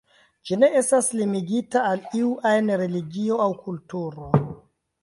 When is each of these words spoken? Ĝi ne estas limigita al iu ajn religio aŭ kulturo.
Ĝi 0.49 0.55
ne 0.61 0.69
estas 0.79 1.09
limigita 1.19 1.83
al 1.91 2.01
iu 2.23 2.33
ajn 2.55 2.73
religio 2.85 3.39
aŭ 3.47 3.51
kulturo. 3.69 4.33